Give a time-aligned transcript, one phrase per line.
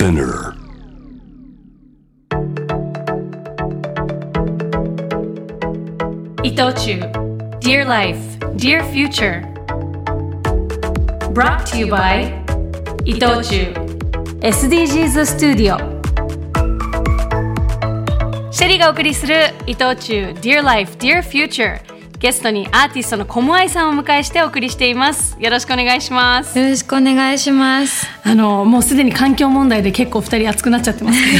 [0.00, 0.54] Spinner.
[6.42, 7.00] 伊藤忠
[7.60, 9.42] Dear Life, Dear Future
[11.34, 12.32] Brought to you by
[13.04, 13.74] 伊藤忠
[14.40, 15.78] SDGs スタジオ
[18.50, 21.89] シェリーがお送りする伊藤忠 Dear Life, Dear Future
[22.21, 25.35] ゲストにアーティストのコモアイさんをお迎えしてお送りしています。
[25.39, 26.59] よろしくお願いします。
[26.59, 28.05] よろしくお願いします。
[28.23, 31.39] あのもうすでに環境問題で結構二人熱くなっちゃってますけ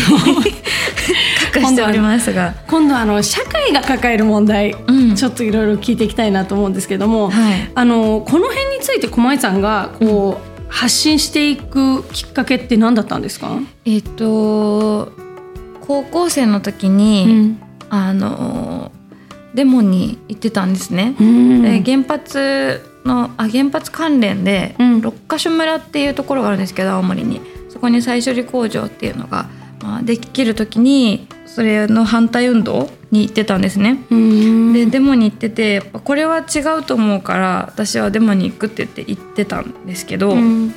[1.54, 1.60] ど。
[1.62, 2.56] 隠しておりますが。
[2.68, 5.16] 今度はあの社会が抱える問題、うん。
[5.16, 7.70] ちょっといろいろ聞いていきたいなと思うんですけども、はい。
[7.76, 13.52] あのこの辺について駒井さんがこう、発信していくきっかけって何だったんですか、
[13.86, 15.12] えっ、と
[15.82, 17.56] 高校生の時に、
[17.92, 18.92] あの
[19.54, 21.16] デモに行ってたんですね。
[21.20, 21.62] うん。
[21.62, 25.02] で原発のあ原発関連で、うん。
[25.02, 27.42] 六ヶ所村っていうところがあるんですけど青森に。
[27.70, 29.50] そこに再処理工場っていうのが、
[29.82, 34.04] まあ、できる時にそれの反対運動に行ってたんですね。
[34.10, 34.74] うん。
[34.74, 40.74] でデモに行っててやっぱこれは違うと思うから私はデモに行くって言って行ってたんですけど、うん。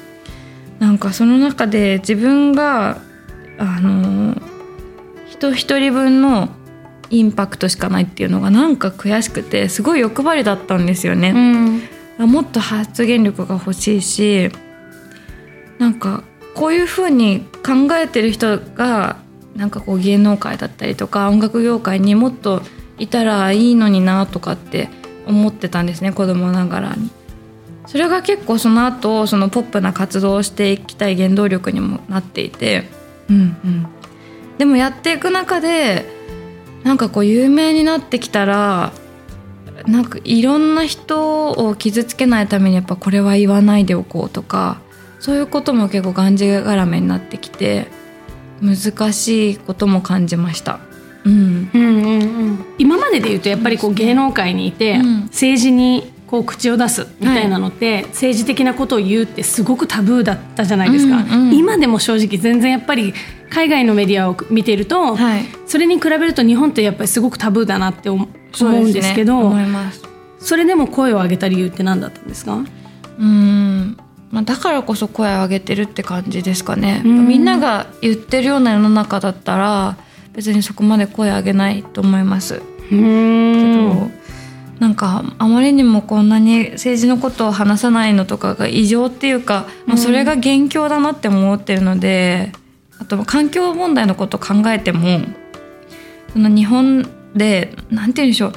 [0.79, 2.99] なんかその中で自分が
[3.59, 4.35] あの
[5.29, 6.49] 人一人分の
[7.11, 11.33] インパクトしかないっていうのがなんか悔しくてすごい欲張りだったんですようね。
[11.33, 11.83] ん
[12.19, 14.51] もっと発言力が欲しいし
[15.79, 16.23] なんか
[16.55, 19.17] こういうふうに考えてる人が
[19.57, 22.63] なんかこう芸能界だったりとか音楽業界にもっと
[22.99, 24.89] いたらいいのになとかって
[25.27, 27.11] 思ってたんですね子供ながらに。
[27.87, 32.89] それが結構その後そのポップな活動をしていきたい原動力にもなっていて、
[33.29, 33.87] うんうん、
[34.59, 36.07] でもやっていく中で
[36.85, 38.93] なんかこう有名になってきたら
[39.87, 44.81] なんかいろんな人を傷つけないためにやっぱこれは言わないでおこうとか
[45.19, 47.89] そういうことも結構がんじがらめになってきて
[48.61, 50.81] 難しいことも感じました。
[51.25, 52.65] うん、うんうんうん。
[52.79, 55.21] 今までで言うとやっぱりこう芸能界にいて、うん。
[55.23, 61.55] 政治にこう口を出すみたいなのって、政治的なことを言うってすごくタブーだったじゃないですか、うんうん。
[61.55, 63.15] 今でも正直全然やっぱり
[63.55, 68.27] 海外のメディアを見てると、はい、それに比べると日本ってやっぱりすごくタブーだなって思
[68.61, 70.03] 思うんですけど思います。
[70.41, 72.65] それでも声を上げた理由って何だったんですか？
[73.19, 73.97] うん。
[74.31, 77.29] まあ、だからこそ声を上げてるって感じですかね、うん。
[77.29, 79.97] みんなが言ってるような世の中だったら
[80.33, 82.57] 別にそこまで声上げないと思います。
[82.57, 82.61] う
[82.91, 84.11] けんど、
[84.81, 92.53] なんかあまりにもこんなに政治のことを話さないのとかが異常っていうか、もうそれが元凶だなって思ってるので
[92.99, 95.21] あと環境問題のことを考えても
[96.33, 98.53] その日本でなんて言うんでしょう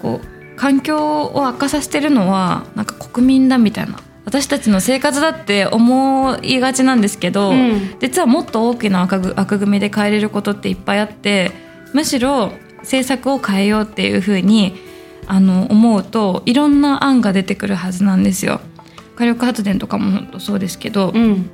[0.00, 4.00] こう環境を悪化させてるのはなんか国民だみたいな。
[4.24, 7.96] 私たちの生活だって思いがちなんですけど、うん。
[7.98, 11.50] 実はもっと大きな枠組みで変えれることっていっぱいあって
[11.94, 14.74] むしろ政策を変えようっていうふうに
[15.26, 18.60] あの思うといろんな案が出てくるはずなんですよ。
[19.16, 21.50] 火力発電とかも本当そうですけど、うん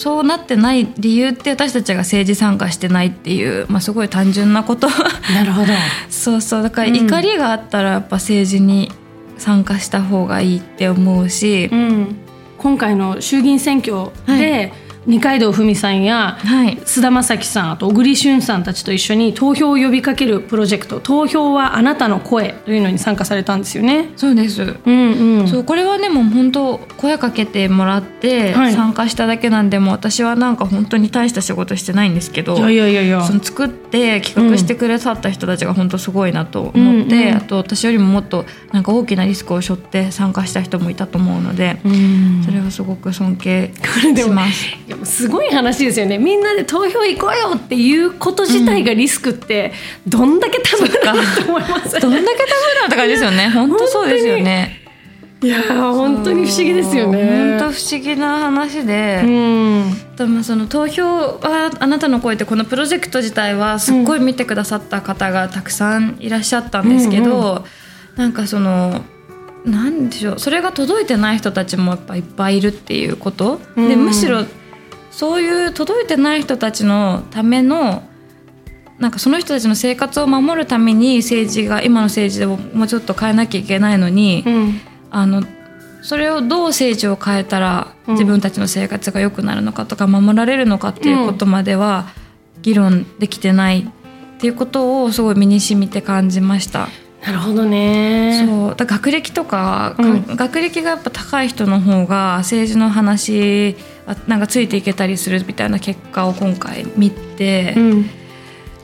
[0.00, 4.88] そうなってない理由って私たちが政治参加してないっていう、まあ、すごい単純なこと。
[4.88, 5.74] なるほど。
[6.08, 6.62] そうそう。
[6.62, 6.96] だからうん。
[6.96, 8.90] 怒りがあったらやっぱ政治に
[9.36, 12.16] 参加した方がいいって思うし、うん、
[12.56, 14.72] 今回の衆議院選挙はで、
[15.06, 16.78] 二階堂ふみさんやはい。
[16.84, 24.10] 菅田将暉さんあと小栗旬さんたちと一緒に投票を呼びかけるプロジェクト「投票はあなたの声」というのに参加されたんですよね。
[24.16, 24.76] そうです。
[24.84, 28.72] うんうん、そうこれはでも本当声かけてもらってはい。
[28.72, 37.36] 参加しただけなんで、もう私はなんか本当に大した仕事してないんですけどいやいやいやその作って企画してくれさった人たちが本当すごいなと思って、うんうん。
[37.36, 42.42] あと私よりももっとなんか大きなリスクを背負って参加した人もいたと思うので、うん。
[42.44, 43.72] それはすごく尊敬
[44.16, 44.66] します。
[45.04, 46.18] すごい話ですよね。
[46.18, 49.72] みんなで投票行こうよっていうこと自体がリスクって
[50.06, 53.48] どんだけタブーかなと思いますどんだけタブーなって感じですよね。
[53.50, 54.80] 本当そうですよね。
[55.42, 57.58] いやー本当に不思議ですよね。
[57.58, 59.22] 本当不思議な話で。
[59.24, 60.16] うん。
[60.16, 67.64] でもその投票はあなたの声ってこのプロジェクト自体はすっごい見てくださった方がたくさんいらっしゃったんですけど、うん
[68.16, 69.02] なんかその
[69.64, 70.38] なんでしょう。
[70.38, 73.88] それが届いてない人たちもやっぱいっぱいいるっていうこと、うん。
[73.88, 74.44] でむしろ
[75.10, 78.02] そういう届いてない人たちのための
[78.98, 84.80] なんかその人たちの生活を守るために政治が今の政治でももうちょっと変えなきゃいけないのに、うん。
[85.10, 85.42] あの
[86.02, 92.08] それをどう政治を変えたらうん自分たちの生活が良くなるのかとか守られるのかっていうことまでは
[92.62, 96.88] 議論できてないっていうことをすごい身に染みて感じました。
[97.22, 98.46] なるほどね。
[98.46, 98.76] そう。
[98.76, 100.22] だ学歴とか、うん。
[100.22, 108.10] か学歴がやっぱ高い人の方が政治の話あなんかついていけたりするみたいな結果を今回見て、うん。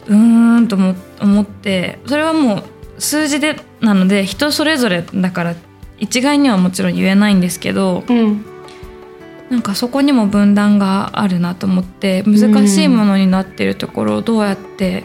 [0.08, 2.62] うーんと思思ってそれはも
[2.96, 5.55] う数字でなので人それぞれだから
[5.99, 8.44] 一概にはもちろん言えないんですけどうん。
[9.50, 15.05] なんかそこにも分断があるなと思って難しいものになってるところをどうやって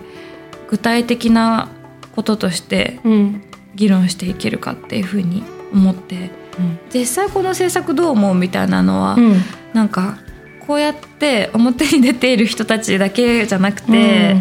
[0.67, 1.69] 具体的な
[2.15, 3.43] こととしてうん。
[3.75, 5.43] 議論していけるかっていうふうに
[5.73, 6.29] 思って
[6.93, 9.35] 実際この政策どう思うみたいなのは、うん
[9.73, 10.17] なんか
[10.65, 14.35] こうやって表に出ている人たちだけじゃなくて、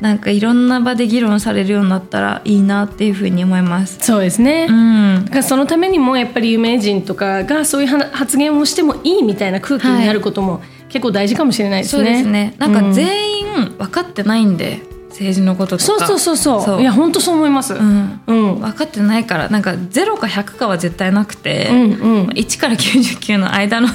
[0.00, 3.98] なんかいろんな場で議論されるようになったらいいなっていうふうに思います。
[4.00, 12.04] そうですね、うんだからそのためにもやっぱり有名人とかがそういうは発言をしてもいいみたいな空気になることも結構大事かもしれないですね。
[12.04, 12.54] そうですね。
[12.58, 13.44] なんかうん全員
[13.78, 14.82] 分かってないんで、
[15.16, 15.82] 政治のこととか。
[15.84, 16.62] そうそうそうそう。
[16.62, 16.80] そう。
[16.80, 17.74] いや本当そう思います。
[17.74, 17.84] ううん。
[17.84, 18.20] ん。
[18.26, 18.60] うん。
[18.60, 23.88] 分かってないからなんか0か100かは絶対なくて、うん1から99の間の、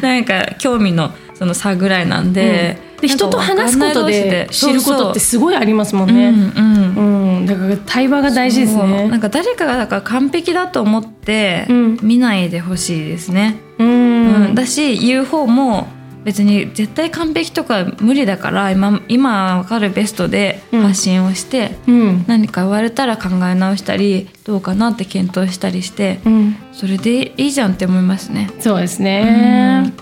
[0.00, 6.28] なんか興味のその差ぐらいなんで、で人と話すことで知ることってすごいありますもんね。
[6.28, 7.38] うんうん。
[7.38, 8.88] うん、だから対話が大事ですそう。
[8.88, 9.16] なね。
[9.16, 11.98] んか誰かがだから完璧だと思ってうん。
[12.02, 15.88] 見ないでほしいですね、ううんん、だし言う方も
[16.28, 28.50] 別に絶対完璧とか無理だから今今分かるベストで発信をして、うん、何か言われたら考え直したりどうかなって検討したりしてうん、それでいいじゃんって思いますね。
[28.60, 29.94] そうですね。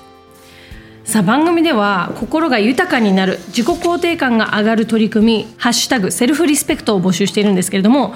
[1.04, 8.14] さあ番組では心が豊かになる自己肯定感が上がる取り組み「ハッシュタグセルフリスペクト」を募集しているんですけれども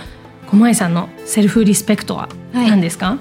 [0.48, 2.68] 小前さんのセルフリスペクトははい。
[2.70, 3.18] 何ですか、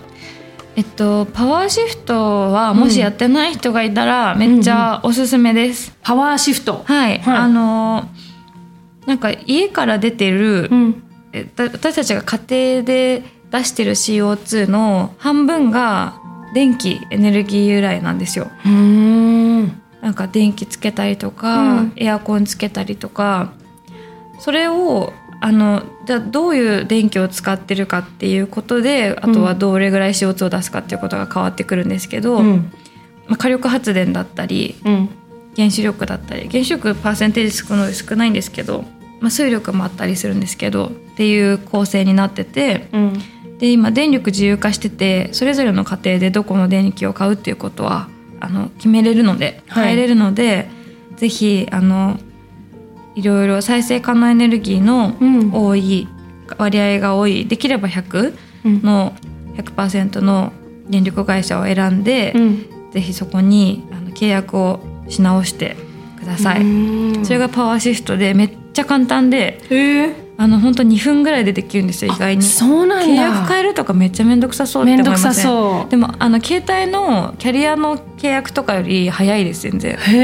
[0.79, 2.13] えっと、パワーシフト
[2.53, 5.93] はもしやってない人がいたらめっちゃおすすめです。
[6.01, 6.83] パワーシフト。
[6.85, 7.37] はい、はい。
[7.37, 8.07] あの
[9.05, 11.03] なんか家から出てる、うん。
[11.57, 16.21] 私たちが家庭で出してる CO2 の半分が
[16.53, 18.47] 電気エネルギー由来なんですよ。
[18.65, 19.81] うーん。
[19.99, 21.93] なんか電気つけたりとか、うん。
[21.97, 23.51] エアコンつけたりとか
[24.39, 25.11] それを
[25.41, 32.71] あのじゃあどういう電気を使ってるかっていうことであとはどれぐらい CO2 を出すかっていうことが変わってくるんですけど、うん。
[33.27, 35.09] まあ、火力発電だったりうん。
[35.55, 38.85] 原子力だったり原子力パーセンテージ少ない少ないんですけど、
[39.19, 43.13] まあ、水力もあったりするんですけどっていう構成になっててうん。
[43.57, 48.07] で今電力自由化しててそれぞれの家庭でどこの電気を買うっていうことは
[48.39, 49.87] あの決めれるのではい。
[49.87, 50.69] 変えれるので、
[51.17, 52.17] ぜひあの
[53.15, 55.51] いろいろ再生可能エネルギーのうん。
[55.53, 56.07] 多い
[56.57, 58.33] 割合が多いできれば100
[58.65, 58.81] うん。
[58.81, 59.13] の
[59.55, 60.53] 100%の
[60.89, 62.65] 電力会社を選んで、うん。
[62.91, 64.79] ぜひそこにあの契約を
[65.09, 65.75] し直して
[66.19, 66.61] ください。
[66.61, 67.25] うん。
[67.25, 72.43] それがパワーシフトでめっちゃ簡単でへえあの本当2分ぐらいでできるんですよ意外に。
[72.43, 73.05] そうなんだ。
[73.05, 75.23] 契約変えるとかめっちゃ面倒くさそうって思いません？
[75.25, 75.89] 面倒くさそう。
[75.89, 79.97] でもあの携帯のキャリアの契約とかより早いです全然。
[79.97, 80.17] へ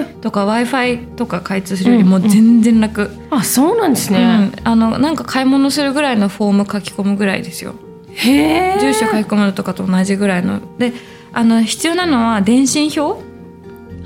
[0.00, 0.04] え。
[0.22, 4.18] とか w i f i とか開通するよりも全然楽、あそうなんですうん。
[4.18, 7.74] ね、あのなんか買い物するぐらいのフォーム書き込むぐらいですよ。
[8.14, 8.78] へえ。
[8.80, 10.62] 住所書き込むのとかと同じぐらいの。
[10.78, 10.94] で
[11.34, 13.22] あの必要なのは電信表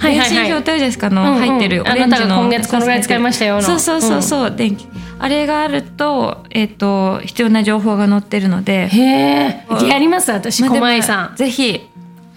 [0.03, 1.39] 電信表ってあるじゃないですかあの、うんうん。
[1.41, 3.63] 入ってるオレンジのあなたが今月このぐらい使いましたよの。
[3.63, 4.87] そうそうそうそう、電気。
[5.19, 8.89] あれがあると,、えっと必要な情報が載ってるので。
[8.89, 9.67] へえ。
[9.89, 11.37] やります私まあでも狛江さん。
[11.37, 11.89] ぜひ。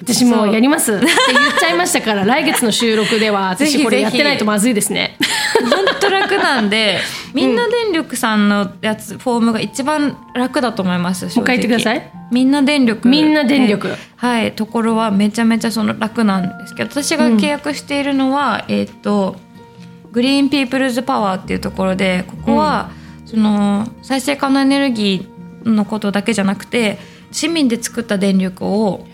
[0.02, 3.78] 私もうやりますって言っちゃいましたから 来月の収録ではぜひ。
[3.78, 5.18] 私これやってないとまずいですね
[5.62, 7.00] 本当楽なんで
[7.34, 12.12] みんな電力さんのやつ、フォームが一番楽だと思いますもう一回言ってください。
[12.32, 13.08] みんな電力。
[13.08, 13.90] みんな電力。
[13.90, 19.36] ねはいところはめちゃめちゃその楽なんですけど私が契約しているのは、えっ、と
[20.12, 22.90] グリーンピープルズパワーっていうところでここは、
[23.26, 27.00] その再生可能エネルギーのことだけじゃなくて
[27.32, 29.06] 市民で作った電力を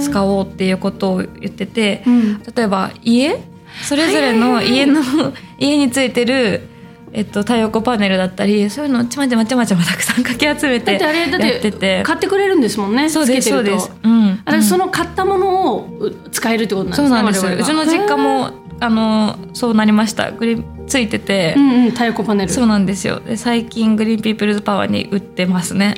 [0.00, 2.42] 使おうっていうことを言ってて、うん。
[2.42, 3.38] 例えば家
[3.82, 5.00] それぞれの家の
[5.58, 6.68] 家についてる、
[7.12, 12.02] えっと、太陽光パネルだったりそういうのをちまちまちまちまたくさんかき集めてやっっててて。
[12.04, 14.62] 買ってくれるんですもんねそうですそうです、うん、あれ、うん。
[14.62, 17.46] その買ったものをう使えるってことなんですねそうなんです。
[17.46, 20.32] うちの実家もあのそうなりました。
[20.32, 22.52] グリついてて、うんうん太陽光パネル。
[22.52, 23.20] そうなんですよ。
[23.20, 25.94] で最近グリーンピープルズパワーに売ってますね。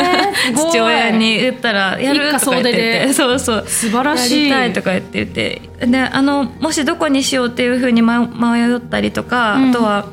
[0.54, 3.64] 父親に売ったら「やる?」か言そうそう。
[3.66, 4.48] 素晴らしい。
[4.48, 5.08] やりたいとか言って。
[5.18, 9.70] 言ってであのもしどこにしようっていうふうに迷迷ったりとか、うん。
[9.70, 10.06] あとは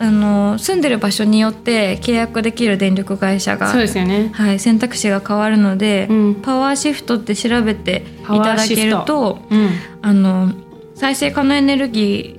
[0.00, 4.30] あの住んでる場所によって契約できる電力会社がそうですよね。
[4.32, 6.34] はい、選択肢が変わるので、うん。
[6.36, 9.70] パワーシフトって調べていただけるとうん。
[10.02, 10.52] あの
[10.94, 12.38] 再生可能エネルギ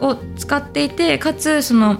[0.00, 1.98] ーを使っていてかつその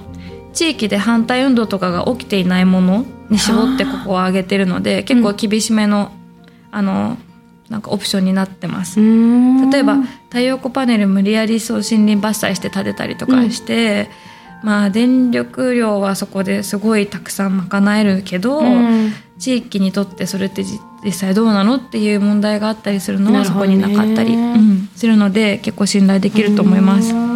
[0.53, 6.13] 地域で反対運動とかが起きていないものに絞ってここを上げてるので結構厳しめの,、
[6.71, 7.17] あの
[7.69, 9.01] なんかオプションになってます。
[9.01, 9.97] 例例えば
[10.29, 14.11] 太陽光パネル無理やりそう森林伐採して建てたりとかして、
[14.63, 18.63] まあ電力量はそこですごいたくさん賄えるけど、
[19.39, 27.30] 地域にとってそれってじ実際どうなのっていう問題があったりするのはそこになかったり、うんするので結構信頼できると思います。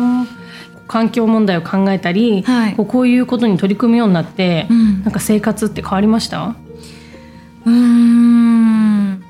[0.87, 2.75] 環境問題を考えたり、はい。
[2.75, 5.03] こうこういうことに取り組むようになって、うん。
[5.03, 6.55] なんか生活って変わりました？
[7.65, 9.25] うーん。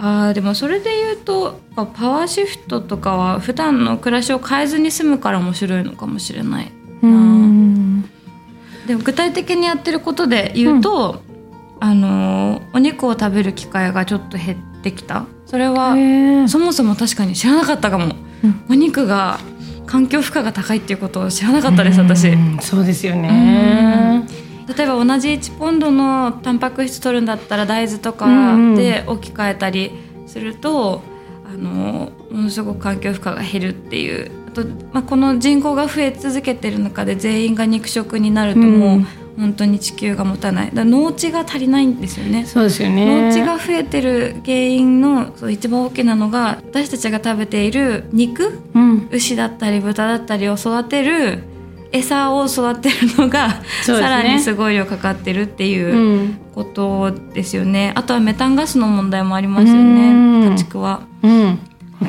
[0.00, 6.72] あーでもそれで言うとまあパワーシフトとかは普段の暮らしを変えずに済むから面白いのかもしれない
[7.02, 8.04] な。
[8.86, 11.22] でも具体的にやってることで言うと、
[11.80, 15.26] あのーお肉を食べる機会がちょっと減ってきた。
[15.46, 15.96] それは
[16.48, 18.64] そもそも確かに知らなかったかも、うん。
[18.70, 19.40] お肉が
[19.88, 22.28] 環境負荷が高いっていうことを知らなかったです私。
[22.28, 24.26] うんそうですよね。
[24.76, 28.26] 例えば同じ1ポンドのタンパク質取るんだったら大豆とか
[28.76, 29.92] で置き換えたり
[30.26, 31.00] すると、
[31.50, 34.30] あのものすごく環境負荷が減るっていう。
[34.48, 39.06] あと、まあ、この人口が増え続けてる中で全員が肉食になるともう、うん
[39.38, 40.70] 本当に地球が持たない。
[40.74, 42.44] だ農地が足りないんですよね。
[42.44, 43.28] そうですよね。
[43.28, 48.58] 農地が増えてる原因のそう一番大きなのが私たちが食べている肉？
[48.74, 51.44] うん、牛だったり豚だったりを育てる
[51.92, 53.54] 餌を育てるのが、ね。
[53.82, 56.38] さらにすごい量かかってるってういうん。
[56.54, 60.42] ことですよね、あとはメタンガスの問題もありますようん。
[60.42, 61.02] ね家畜は。
[61.22, 61.58] うん、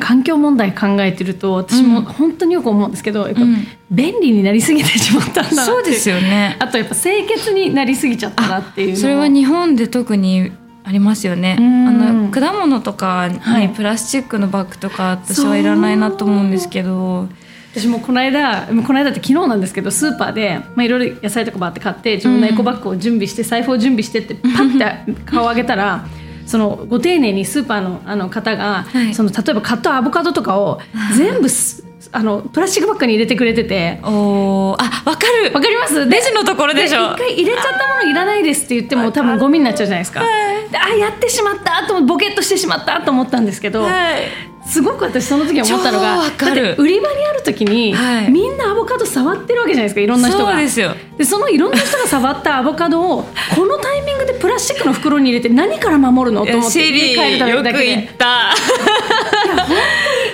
[0.00, 2.04] 環境問題考えてると私もうん。
[2.04, 6.56] 本当によく思うんですけど、うん便利になりすぎてしまったんだそうですよね。
[6.60, 10.52] あとやっぱ清潔になりすぎちゃったなっていうのそれは日本で特に
[10.84, 11.56] ありますよね。
[11.58, 12.30] あうん。
[12.30, 13.68] の果物とかはい。
[13.68, 17.28] にプラスチックのバッグとか私はいらないなと思うんですけど、
[17.74, 26.06] 私もこの間この間って昨日なんですけどスーパーで、まあ、いろいろ野菜とかバーって買って自分のエコバッグを準備して、財布を準備してってパッて顔を上げたら。
[26.46, 29.14] そのご丁寧にスーパーのあの方が、はい。
[29.14, 30.80] その例えば買ったアボカドとかを
[31.16, 34.00] 全部すあのプラスチックバッグに入れてくれてて。
[34.02, 34.76] おー。
[34.78, 35.52] あわかる。
[35.52, 36.06] わかります？
[36.06, 37.12] レジのところでしょ。
[37.12, 40.20] 一回入れちゃったものいらないですって言っても多分ゴミになっちゃうじゃないですか。
[40.20, 44.22] であやってしまったと思ボケっとしてしまったと思ったんですけど、はい。
[44.66, 48.30] すごく私その時思ったのがだって売り場にある時に、はい。
[48.30, 50.52] みんなアボカド触ってるわけじゃないですかいろんな人が。
[50.52, 50.94] そうですよ。
[51.18, 53.24] でそのいろんな人が触ったアボカドを
[53.56, 56.46] このタイミングでプラスチックの袋に入れて何から守るの？
[56.46, 57.86] と思って帰るためよくだけで。
[57.86, 58.54] 言った。
[58.54, 59.74] 本当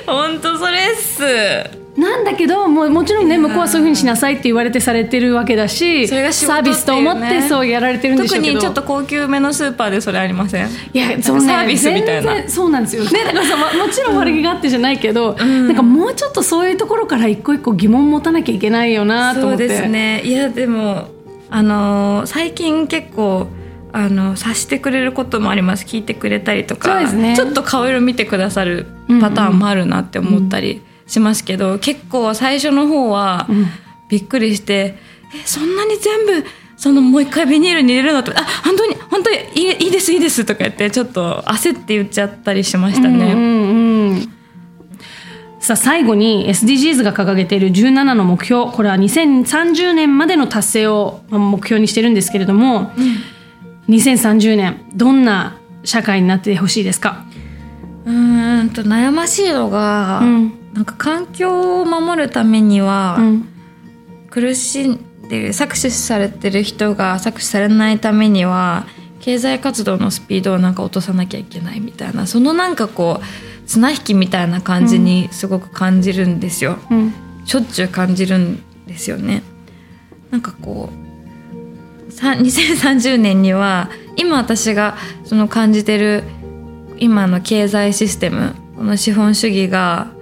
[0.58, 1.86] それっす。
[1.96, 8.54] なんだけどもうもちろんね向こうはそういうふうにしなさいって言われてされてるわけだしそれが仕事サービスと思っってそうやられてるんでしょ特うけど。
[8.56, 10.68] にちょっと高級めのスーパーでそれありません？
[10.92, 12.46] いやそうねサービスみたいな。
[12.48, 13.04] そうなんですよ。
[13.04, 19.66] ねだからさも もちろん悪気があってじゃないけど、なんかもうちょっとそういうところから一個一個疑問持たなきゃいけないよなと思って。
[19.66, 20.20] そうですね。
[20.22, 21.08] いやでも
[21.50, 23.46] あのー最近結構
[23.96, 25.86] あの察してくれることもあります。
[25.86, 27.34] 聞いてくれたりとかね。
[27.34, 28.86] ちょっと顔色見てくださる
[29.22, 33.66] パターンもあるなって思ったりしますけど、結構最初の方はん。
[34.08, 34.98] びっくりして
[35.34, 36.44] 「えそんなに全部
[36.76, 43.32] そのもう一回ビニールに入れるの?」とか「あ本当に本当にいいいいですいいです」とか言ってちょっと焦って言っちゃったりしましたね。
[43.32, 44.32] うんうんうん。
[45.58, 52.92] さあ最後に SDGs が掲げている17の目標これは2030年までの達成をまあ目標にしてるんですけれども、
[53.88, 57.24] 2030年どんな社会になってほしいですか、
[58.04, 60.52] うーんと悩ましいのが、うん。
[60.74, 63.48] なんか環境を守るためには、うん。
[64.28, 68.86] 苦しんでる搾取されてる人が搾取されないためには
[69.20, 77.14] 経済活動のスピードをなんか落とさなきゃいけないみたいなそのなんかこう綱引きみたいな感じにすごく感じるんですよ、うん。
[77.44, 79.42] しょっちゅう感じるんですよね。
[80.30, 81.05] なんかこうさ
[82.20, 86.24] 2030年には今私がその感じてる
[86.98, 90.12] 今の経済システムこの資本主義が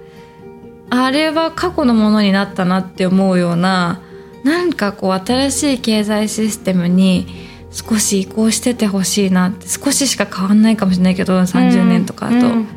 [0.89, 4.01] あれは過去のものになったなって思うような
[4.43, 7.27] なんかこう新しい経済システムに
[7.71, 12.67] 少し移行しててほしいなって少ししか変わんないかもしれないけど30年とかだと、うん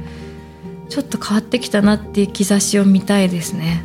[0.88, 3.84] ちょっと変わってきたなっていう兆しを見たいですね。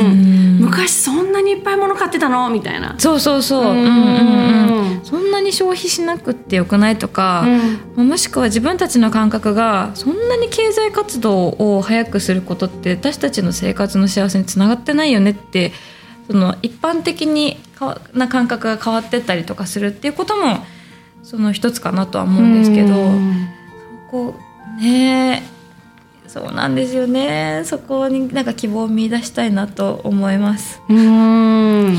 [0.00, 0.06] うん。
[0.06, 0.58] うん。
[0.60, 2.48] 昔そんなにいっぱい物買ってたの？
[2.50, 2.94] みたいな。
[2.98, 3.68] そうそうそう、うん。
[3.68, 7.46] うんうんうん、そんなに消費しなくってよくないとか、
[7.96, 15.72] もしくは自分たちの感覚がそんなに経済活動を早くすることって私たちの生活の幸せにつながってないよねって
[16.30, 20.64] その一般的にかわな感覚が変わってったりとかするっていうことも
[21.22, 23.48] その一つかなとは思うんですけど、うん。
[24.10, 24.34] こ
[24.78, 25.42] うね
[26.34, 27.62] そうなんですよね。
[27.64, 30.82] そこになんか希望を見出したいなと思います。
[30.88, 31.94] うーん。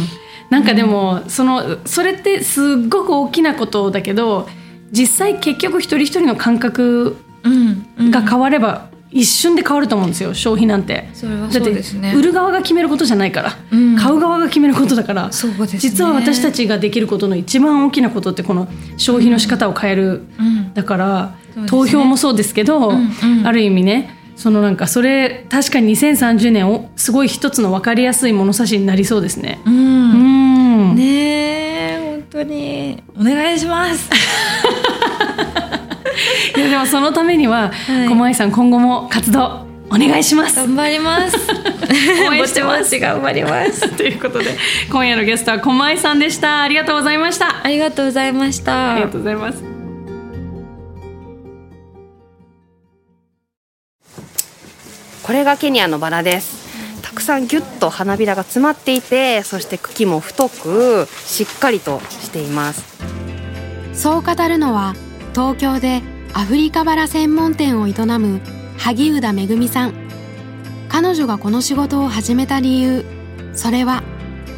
[0.50, 4.50] なんかでも、そのそれってすっごく大きなことだけど
[4.92, 8.12] 実際結局一人一人の感覚うんうん。
[8.12, 11.08] が変われば一瞬で変わると思うんですよ消費なんて。
[11.13, 12.01] それはそうですね。
[12.01, 13.96] だって売る側が決めることじゃないから、うん。
[13.96, 15.80] 買う側が決めることだからそうですね。
[15.80, 20.74] 実は私たちができることの一番大きなことってこの消費の仕方を変える、うん。
[20.74, 21.68] だから、ね。
[21.68, 23.48] 投票もそうですけど、うんうん。
[23.48, 29.60] ある意味ねそのなんかそれ確かに2030年をすごい一つの分かりやすい物差しになりそうですね。
[29.65, 31.04] ううんんね
[31.96, 34.10] え本当にお願いします
[36.56, 40.56] いやでもそのためには、はい駒井さん今後も活動お願いします。
[40.58, 41.38] 頑張ります
[42.30, 44.58] 応援してます頑張ります ということで
[44.92, 46.62] 今夜のゲストは駒井さんでした。
[46.62, 47.62] ありがとうございました。
[47.63, 49.75] ありがとうございましたありがとうございます。
[55.25, 57.01] これがケニアのバラです。
[57.01, 62.84] たくさんギュッと花びらが詰まっていてそして茎も太くしっかりとしています。
[63.94, 64.94] そう語るのは
[65.34, 66.03] 東京で
[66.34, 68.39] アフリカバラ専門店を営む
[68.77, 70.05] 萩生田めぐみさん。
[70.89, 73.03] 彼女がこの仕事を始めた理由
[73.53, 74.03] それは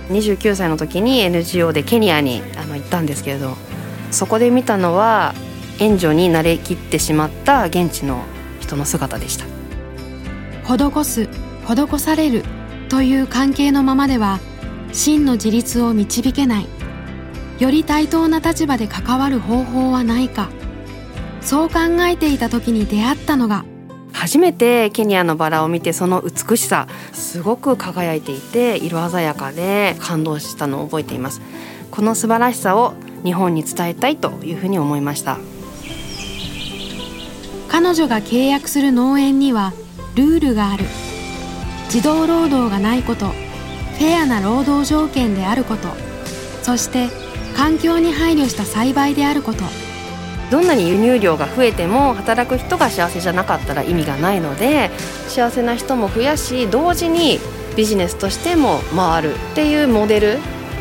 [0.09, 3.55] 29歳の時に NGO でケニアにあの行ったんですけれど
[4.11, 5.33] そこで見たのは
[5.79, 8.23] 援助に慣れきってしまった現地の
[8.59, 9.56] 人の姿でした
[10.67, 11.29] 施す
[11.65, 12.43] 施される
[12.89, 14.39] という関係のままでは
[14.91, 16.67] 真の自立を導けない。
[17.59, 20.49] より対等な立場で関わる方法はないか。
[21.41, 23.63] そう考えていた時に出会ったのが
[24.11, 31.41] 初めてケニアのバラを見てその美しさすごく輝いていて色鮮やかで感動したのを覚えています。
[31.89, 32.93] この素晴らしさを
[33.23, 35.37] 日本に伝えたいというふうに思いました。
[37.69, 39.73] 彼女が契約する農園には
[40.17, 40.83] ルールがある。
[41.89, 43.27] 児童労働がないこと。
[43.27, 45.89] フェアな労働条件であること。
[46.63, 47.09] そして
[47.55, 49.63] 環境に配慮した栽培であること。
[50.49, 54.89] どんなに輸入量が増えても働く人が幸せじゃなかったら意味がないので
[55.27, 57.41] 幸せな人も増やし同時に
[57.75, 60.39] ビジネスとしても回るっていうモデル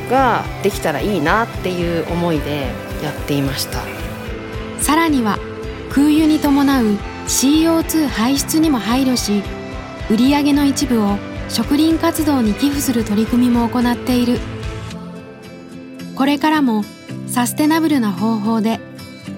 [0.08, 2.68] ができたらいいなっていう思いで
[3.02, 3.80] やっていました。
[4.80, 5.38] さらには
[5.90, 6.96] 空輸に伴う
[7.26, 9.42] CO2 排出にも配慮し
[10.10, 14.38] 売上の一部を植林活動に寄付する取り組みも行っている。
[16.14, 16.84] これからも
[17.26, 18.80] サステナブルな方法で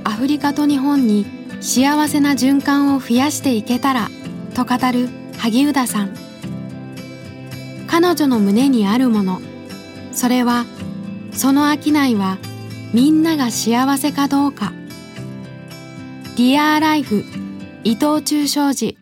[0.05, 1.27] アフリカと日本に
[1.61, 4.09] 幸せな循環を増やしていけたら
[4.55, 6.15] と語る萩生田さん。
[7.87, 9.41] 彼女の胸にあるもの
[10.13, 10.67] それは
[11.33, 12.39] その商いは
[12.93, 14.73] みんなが幸せかどうか。
[16.37, 17.25] ディアーライフ
[17.85, 18.97] 伊藤忠商事